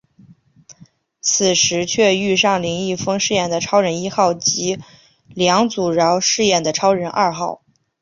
[1.21, 4.79] 此时却遇上林一峰饰演的超人一号及
[5.27, 7.61] 梁祖尧饰演的超人二号。